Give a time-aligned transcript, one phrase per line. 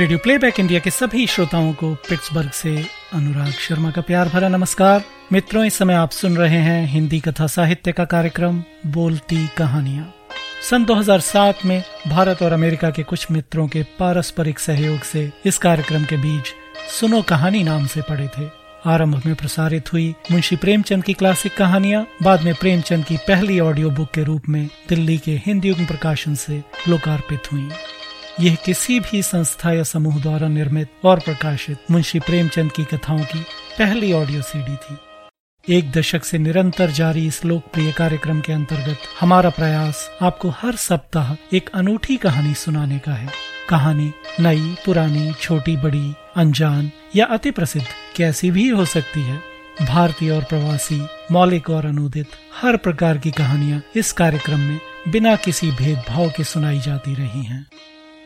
[0.00, 5.04] Radio playback India के सभी श्रोताओं को पिट्सबर्ग से अनुराग शर्मा का प्यार भरा नमस्कार।
[5.32, 10.14] मित्रों, इस समय आप सुन रहे हैं हिंदी कथा साहित्य का कार्यक्रम, बोलती कहानियाँ।
[10.70, 16.04] सन 2007 में भारत और अमेरिका के कुछ मित्रों के पारस्परिक सहयोग से इस कार्यक्रम
[16.04, 16.54] के बीच
[17.00, 18.48] सुनो कहानी नाम से पड़े थे।
[18.86, 23.90] आरंभ में प्रसारित हुई मुंशी प्रेमचंद की क्लासिक कहानियाँ, बाद में प्रेमचंद की पहली ऑडियो
[23.90, 27.68] बुक के रूप में दिल्ली के हिंदी प्रकाशन से लोकार्पित हुई।
[28.40, 33.40] यह किसी भी संस्था या समूह द्वारा निर्मित और प्रकाशित मुंशी प्रेमचंद की कथाओं की
[33.78, 34.98] पहली ऑडियो सीडी थी।
[35.76, 41.56] एक दशक से निरंतर जारी इस लोकप्रिय कार्यक्रम के अंतर्गत हमारा प्रयास आपको हर सप्ताह
[41.56, 43.28] एक अनूठी कहानी सुनाने का है।
[43.68, 47.86] कहानी नई, पुरानी, छोटी, बड़ी, अनजान या अति प्रसिद्ध
[48.16, 49.40] कैसी भी हो सकती है।
[49.82, 52.26] भारतीय और प्रवासी, मौलिक और अनुदित
[52.62, 57.66] हर प्रकार की कहानियाँ इस कार्यक्रम में बिना किसी भेदभाव के सुनाई जाती रही हैं।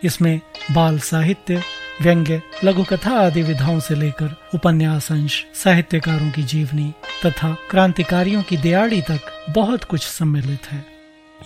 [0.04, 0.40] इसमें
[0.72, 1.62] बाल साहित्य
[2.02, 6.92] व्यंग्य लघु कथा आदि विधाओं से लेकर उपन्यास अंश साहित्यकारों की जीवनी
[7.26, 10.84] तथा क्रांतिकारियों की दयाड़ी तक बहुत कुछ सम्मिलित है।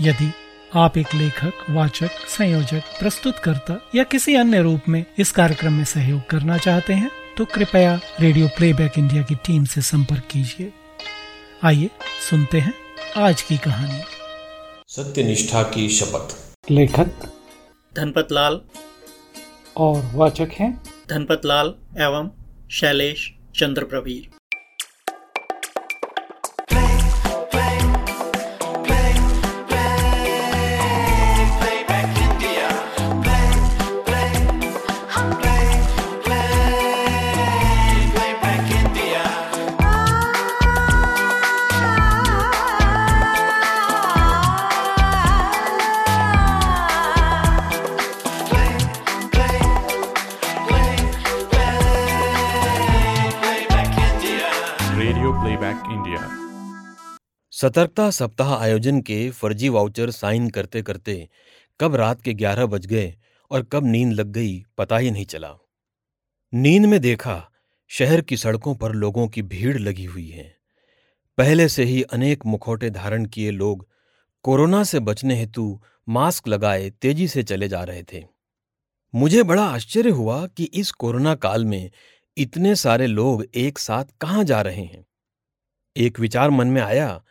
[0.01, 0.33] यदि
[0.77, 6.27] आप एक लेखक वाचक संयोजक प्रस्तुतकर्ता या किसी अन्य रूप में इस कार्यक्रम में सहयोग
[6.27, 10.73] करना चाहते हैं तो कृपया रेडियो प्लेबैक इंडिया की टीम से संपर्क कीजिए।
[11.65, 11.91] आइए
[12.31, 12.75] सुनते हैं
[13.17, 14.03] आज की कहानी।
[14.89, 16.37] सत्यनिष्ठा की शपथ।
[16.71, 17.11] लेखक
[17.99, 18.61] धनपत लाल।
[19.77, 20.73] और वाचक हैं
[21.11, 22.31] धनपत लाल एवं
[22.71, 24.38] शैलेश चंद्र प्रवीर।
[57.61, 61.29] सतर्कता सप्ताह आयोजन के फर्जी वाउचर साइन करते करते
[61.81, 63.15] कब रात के ग्यारह बज गए
[63.51, 65.55] और कब नींद लग गई पता ही नहीं चला।
[66.55, 67.51] नींद में देखा
[67.89, 70.57] शहर की सड़कों पर लोगों की भीड़ लगी हुई है।
[71.39, 73.89] पहले से ही अनेक मुखौटे धारण किए लोग
[74.43, 78.25] कोरोना से बचने हेतु मास्क लगाए तेज़ी से चले जा रहे थे।
[79.15, 81.91] मुझे बड़ा आश्चर्य हुआ कि इस कोरोना काल में
[82.37, 85.07] इतने सारे लोग एक साथ कहाँ जा रहे हैं।
[85.97, 87.25] एक विचार मन में आया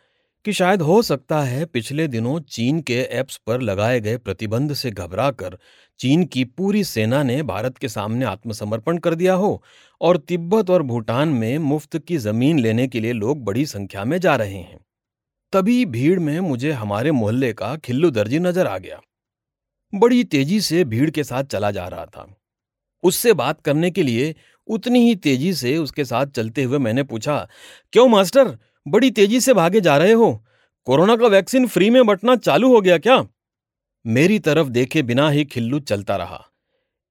[0.48, 4.90] कि शायद हो सकता है पिछले दिनों चीन के ऐप्स पर लगाए गए प्रतिबंध से
[4.90, 5.56] घबराकर
[6.00, 9.50] चीन की पूरी सेना ने भारत के सामने आत्मसमर्पण कर दिया हो
[10.00, 14.18] और तिब्बत और भूटान में मुफ़्त की ज़मीन लेने के लिए लोग बड़ी संख्या में
[14.18, 14.78] जा रहे हैं।
[15.52, 19.00] तभी भीड़ में मुझे हमारे मोहल्ले का खिल्लू दर्जी नज़र आ गया।
[19.92, 22.26] बड़ी तेज़ी से भीड़ के साथ चला जा रहा था।
[23.04, 24.34] उससे बात करने के लिए
[24.68, 27.36] उतनी ही तेज़ी से उसके साथ चलते हुए मैंने पूछा,
[27.92, 28.56] क्यों मास्टर?
[28.86, 30.44] बड़ी तेज़ी से भागे जा रहे हो।
[30.86, 33.26] कोरोना का वैक्सीन फ्री में बटना चालू हो गया क्या?
[34.06, 36.44] मेरी तरफ़ देखे बिना ही खिल्लू चलता रहा।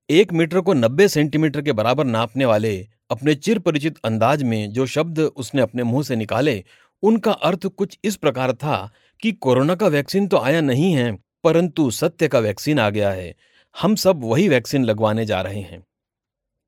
[0.09, 4.85] एक मीटर को नब्बे सेंटीमीटर के बराबर नापने वाले अपने चिर परिचित अंदाज में जो
[4.85, 6.63] शब्द उसने अपने मुँह से निकाले,
[7.03, 8.89] उनका अर्थ कुछ इस प्रकार था
[9.21, 13.35] कि कोरोना का वैक्सीन तो आया नहीं है, परंतु सत्य का वैक्सीन आ गया है।
[13.81, 15.83] हम सब वही वैक्सीन लगवाने जा रहे हैं।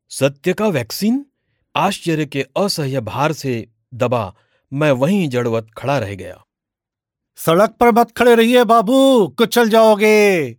[0.10, 1.26] सत्य का वैक्सीन?
[1.76, 4.36] आश्चर्य के असह्य भार से दबा
[4.74, 6.46] मैं वहीं जड़वत खड़ा रह गया।
[7.38, 10.58] सड़क पर मत खड़े रहिए बाबू कुचल जाओगे।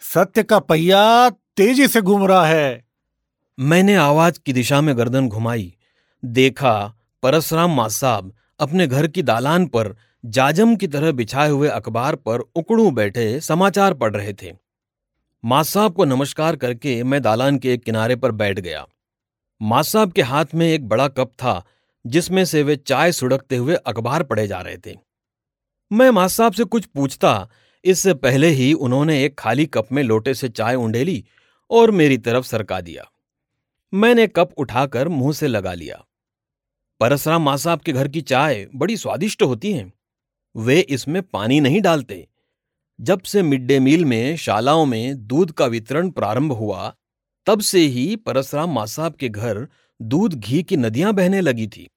[0.00, 2.84] सत्य का पहिया तेज़ी से घूम रहा है।
[3.58, 5.76] मैंने आवाज़ की दिशा में गर्दन घुमाई
[6.24, 12.16] देखा परसराम माँ साहब अपने घर की दालान पर जाजम की तरह बिछाए हुए अखबार
[12.16, 14.52] पर उकड़ू बैठे समाचार पढ़ रहे थे।
[15.44, 18.86] माँ साहब को नमस्कार करके मैं दालान के एक किनारे पर बैठ गया।
[19.62, 21.64] माँ साहब के हाथ में एक बड़ा कप था
[22.06, 24.96] जिसमें से वे चाय सुड़कते हुए अखबार पढ़े जा रहे थे।
[25.92, 27.48] मैं माँ साहब से कुछ पूछता,
[27.84, 31.24] इससे पहले ही उन्होंने एक खाली कप में लोटे से चाय उंडेली
[31.70, 33.10] और मेरी तरफ़ सरका दिया।
[33.94, 36.04] मैंने कप उठाकर मुँह से लगा लिया।
[37.00, 39.92] परसराम माँ साहब के घर की चाय बड़ी स्वादिष्ट होती है।
[40.56, 42.28] वे इसमें पानी नहीं डालते।
[43.00, 46.94] जब से मिड डे मील में शालाओं में दूध का वितरण प्रारंभ हुआ,
[47.46, 49.66] तब से ही परसराम माँ साहब के घर
[50.02, 51.88] दूध घी की नदियाँ बहने लगी थी।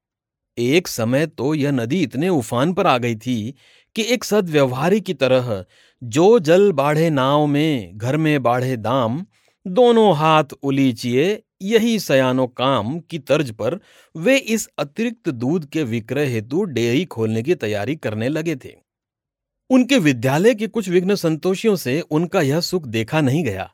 [0.60, 3.56] एक समय तो यह नदी इतने उफान पर आ गई थी
[3.96, 5.66] कि एक सदव्यवहारी की तरह
[6.04, 9.26] जो जल बाढ़े नाव में, घर में बाढ़े दाम,
[9.68, 13.80] दोनों हाथ उलीचिए, यही सयानो काम की तर्ज पर
[14.16, 18.76] वे इस अतिरिक्त दूध के विक्रय हेतु डेयरी खोलने की तैयारी करने लगे थे।
[19.70, 23.74] उनके विद्यालय के कुछ विघ्न संतोषियों से उनका यह सुख देखा नहीं गया।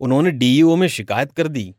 [0.00, 1.74] उन्होंने डीईओ में शिकायत कर दी,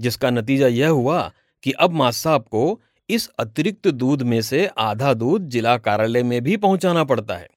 [0.00, 5.14] जिसका नतीजा यह हुआ कि अब माँ साहब को इस अतिरिक्त दूध में से आधा
[5.14, 7.48] दूध जिला कार्यालय में भी पहुंचाना पड़ता है।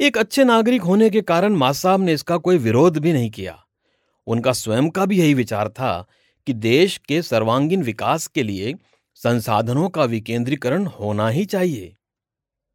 [0.00, 3.64] एक अच्छे नागरिक होने के कारण माँ साहब ने इसका कोई विरोध भी नहीं किया।
[4.26, 6.06] उनका स्वयं का भी यही विचार था
[6.46, 8.74] कि देश के सर्वांगीण विकास के लिए
[9.14, 11.96] संसाधनों का विकेंद्रीकरण होना ही चाहिए।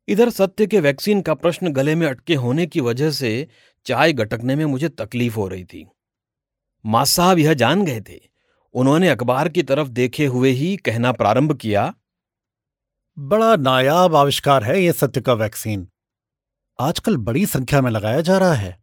[0.08, 3.48] इधर सत्य के वैक्सीन का प्रश्न गले में अटके होने की वजह से
[3.86, 5.86] चाय गटकने में मुझे तकलीफ़ हो रही थी।
[6.86, 8.20] माँ साहब यह जान गए थे
[8.76, 11.94] उन्होंने अखबार की तरफ़ देखे हुए ही कहना प्रारंभ किया
[13.18, 15.88] बड़ा नायाब आविष्कार है ये सत्य का वैक्सीन।
[16.80, 18.78] आजकल बड़ी संख्या में लगाया जा रहा है।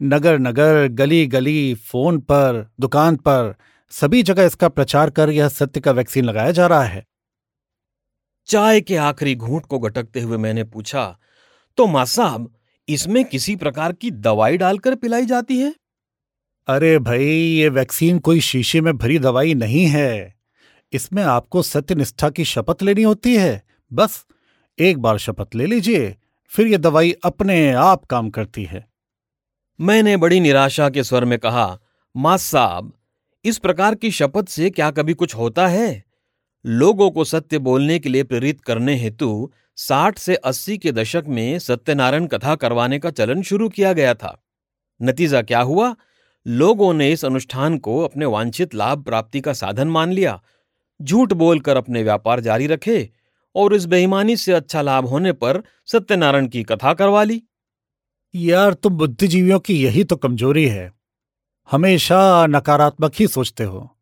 [0.00, 3.54] नगर नगर गली गली फ़ोन पर दुकान पर
[3.92, 7.04] सभी जगह इसका प्रचार कर यह सत्य का वैक्सीन लगाया जा रहा है।
[8.48, 11.18] चाय के आखिरी घूंट को गटकते हुए मैंने पूछा
[11.78, 12.52] तो माँ साहब
[12.88, 15.74] इसमें किसी प्रकार की दवाई डालकर पिलाई जाती है?
[16.66, 20.34] अरे भाई, ये वैक्सीन कोई शीशे में भरी दवाई नहीं है।
[20.92, 23.62] इसमें आपको सत्यनिष्ठा की शपथ लेनी होती है।
[23.92, 24.26] बस,
[24.78, 26.16] एक बार शपथ ले लीजिए,
[26.46, 28.88] फिर ये दवाई अपने आप काम करती है।
[29.80, 31.78] मैंने बड़ी निराशा के स्वर में कहा,
[32.16, 32.92] माँ साहब,
[33.44, 36.04] इस प्रकार की शपथ से क्या कभी कुछ होता है?
[36.66, 41.58] लोगों को सत्य बोलने के लिए प्रेरित करने हेतु साठ से अस्सी के दशक में
[41.58, 44.44] सत्यनारायण कथा करवाने का चलन शुरू किया गया था।
[45.02, 45.96] नतीजा क्या हुआ?
[46.46, 50.42] लोगों ने इस अनुष्ठान को अपने वांछित लाभ प्राप्ति का साधन मान लिया।
[51.02, 53.10] झूठ बोलकर अपने व्यापार जारी रखे
[53.54, 57.42] और इस बेईमानी से अच्छा लाभ होने पर सत्यनारायण की कथा करवा ली।
[58.34, 60.92] यार, तुम बुद्धिजीवियों की यही तो कमज़ोरी है।
[61.70, 63.96] हमेशा नकारात्मक ही सोचते हो।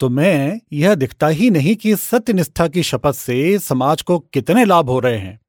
[0.00, 5.00] तुम्हें यह दिखता ही नहीं कि सत्यनिष्ठा की शपथ से समाज को कितने लाभ हो
[5.00, 5.40] रहे हैं।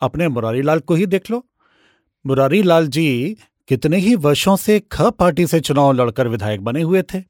[0.00, 1.46] अपने मुरारी लाल को ही देख लो।
[2.26, 3.36] मुरारी लाल जी
[3.68, 7.22] कितने ही वर्षों से ख पार्टी से चुनाव लड़कर विधायक बने हुए थे।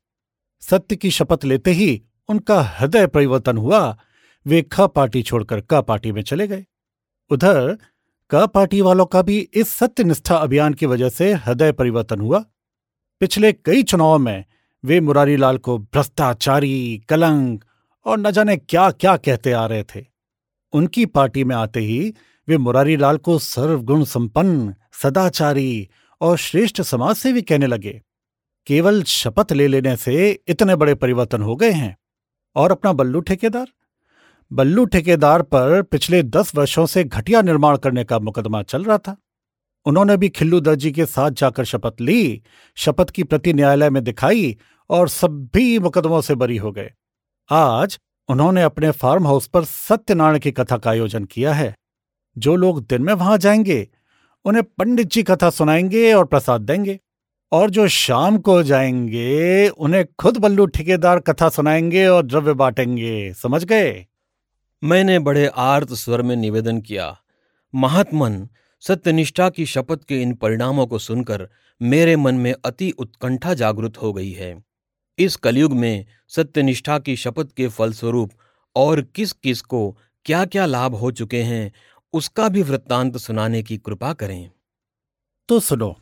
[0.60, 3.98] सत्य की शपथ लेते ही उनका हृदय परिवर्तन हुआ।
[4.46, 6.64] वे ख पार्टी छोड़कर क पार्टी में चले गए।
[7.30, 7.78] उधर
[8.30, 12.44] क पार्टी वालों का भी इस सत्यनिष्ठा अभियान की वजह से हृदय परिवर्तन हुआ।
[13.20, 14.44] पिछले कई चुनावों में
[14.84, 17.64] वे मुरारी लाल को भ्रष्टाचारी, कलंक
[18.06, 20.04] और न जाने क्या क्या कहते आ रहे थे।
[20.72, 22.14] उनकी पार्टी में आते ही
[22.48, 25.88] वे मुरारी लाल को सर्वगुण संपन्न, सदाचारी
[26.22, 28.02] और श्रेष्ठ समाज से भी कहने लगे,
[28.66, 31.96] केवल शपथ ले लेने से इतने बड़े परिवर्तन हो गए हैं।
[32.56, 33.66] और अपना बल्लू ठेकेदार?
[34.52, 39.16] बल्लू ठेकेदार पर पिछले दस वर्षों से घटिया निर्माण करने का मुकदमा चल रहा था।
[39.84, 42.42] उन्होंने भी खिल्लू दर्जी के साथ जाकर शपथ ली,
[42.76, 44.56] शपथ की प्रति न्यायालय में दिखाई
[44.90, 46.90] और सभी मुकदमों से बरी हो गए।
[47.50, 47.98] आज
[48.28, 51.74] उन्होंने अपने फार्म हाउस पर सत्यनारायण की कथा का आयोजन किया है।
[52.38, 53.88] जो लोग दिन में वहाँ जाएँगे
[54.44, 56.98] उन्हें पंडित जी कथा सुनाएँगे और प्रसाद देंगे।
[57.52, 63.64] और जो शाम को जाएँगे, उन्हें खुद बल्लू ठेकेदार कथा सुनाएँगे और द्रव्य बांटेंगे। समझ
[63.64, 64.06] गए?
[64.84, 67.16] मैंने बड़े आर्त स्वर में निवेदन किया,
[67.74, 68.48] महात्मन,
[68.80, 71.48] सत्यनिष्ठा की शपथ के इन परिणामों को सुनकर
[71.82, 74.64] मेरे मन में अति उत्कंठा जागृत हो गई है।
[75.18, 78.30] इस कलयुग में सत्यनिष्ठा की शपथ के फलस्वरूप
[78.76, 81.72] और किस किस को क्या क्या लाभ हो चुके हैं
[82.12, 84.50] उसका भी वृत्तांत सुनाने की कृपा करें।
[85.48, 85.96] तो सुनो,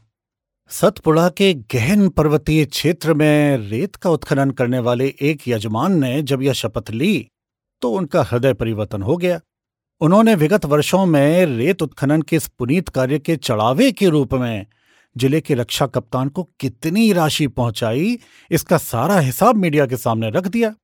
[0.71, 6.43] सतपुड़ा के गहन पर्वतीय क्षेत्र में रेत का उत्खनन करने वाले एक यजमान ने जब
[6.43, 7.31] यह शपथ ली
[7.83, 9.41] तो उनका हृदय परिवर्तन हो गया।
[10.01, 14.67] उन्होंने विगत वर्षों में रेत उत्खनन के इस पुनीत कार्य के चढ़ावे के रूप में
[15.17, 18.19] ज़िले के रक्षा कप्तान को कितनी राशि पहुंचाई,
[18.51, 20.75] इसका सारा हिसाब मीडिया के सामने रख दिया।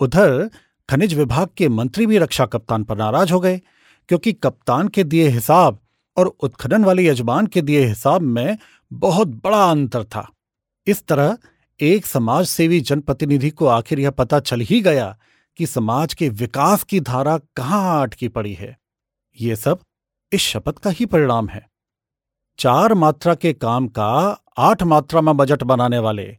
[0.00, 0.50] उधर
[0.88, 3.60] खनिज विभाग के मंत्री भी रक्षा कप्तान पर नाराज़ हो गए।
[4.08, 5.78] क्योंकि कप्तान के दिए हिसाब
[6.16, 8.58] और उत्खनन वाले यजमान के दिए हिसाब में
[8.92, 10.28] बहुत बड़ा अंतर था।
[10.86, 11.36] इस तरह
[11.80, 15.16] एक समाज सेवी जनप्रतिनिधि को आखिर यह पता चल ही गया
[15.56, 18.76] कि समाज के विकास की धारा कहाँ अटकी पड़ी है।
[19.40, 19.78] ये सब
[20.32, 21.66] इस शपथ का ही परिणाम है।
[22.58, 26.36] चार मात्रा के काम का आठ मात्रा में बजट बनाने वाले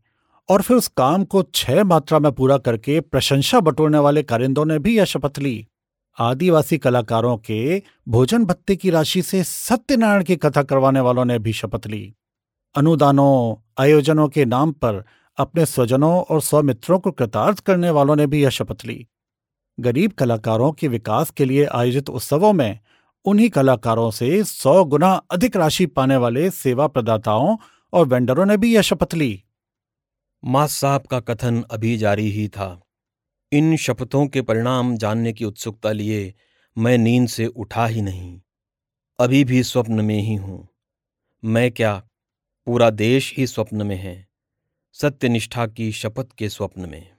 [0.49, 4.79] और फिर उस काम को छह मात्रा में पूरा करके प्रशंसा बटोरने वाले कारिंदों ने
[4.79, 5.67] भी यह शपथ ली।
[6.19, 11.53] आदिवासी कलाकारों के भोजन भत्ते की राशि से सत्यनारायण की कथा करवाने वालों ने भी
[11.53, 12.15] शपथ ली।
[12.75, 15.03] अनुदानों, आयोजनों के नाम पर
[15.37, 19.07] अपने स्वजनों और स्वमित्रों को कृतार्थ करने वालों ने भी यह शपथ ली।
[19.79, 22.79] गरीब कलाकारों के विकास के लिए आयोजित उत्सवों में
[23.25, 27.57] उन्हीं कलाकारों से सौ गुना अधिक राशि पाने वाले सेवा प्रदाताओं
[27.93, 29.43] और वेंडरों ने भी यह शपथ ली।
[30.45, 32.81] माँ साहब का कथन अभी जारी ही था।
[33.53, 36.33] इन शपथों के परिणाम जानने की उत्सुकता लिए
[36.77, 38.41] मैं नींद से उठा ही नहीं।
[39.19, 40.67] अभी भी स्वप्न में ही हूँ।
[41.43, 42.07] मैं क्या
[42.65, 44.27] पूरा देश ही स्वप्न में है?
[44.93, 47.12] सत्यनिष्ठा की शपथ के स्वप्न में।